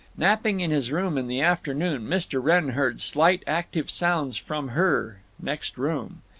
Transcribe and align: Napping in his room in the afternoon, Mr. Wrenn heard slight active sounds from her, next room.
Napping 0.17 0.61
in 0.61 0.71
his 0.71 0.91
room 0.91 1.15
in 1.15 1.27
the 1.27 1.41
afternoon, 1.41 2.07
Mr. 2.07 2.41
Wrenn 2.43 2.69
heard 2.69 2.99
slight 2.99 3.43
active 3.45 3.91
sounds 3.91 4.35
from 4.35 4.69
her, 4.69 5.21
next 5.39 5.77
room. 5.77 6.23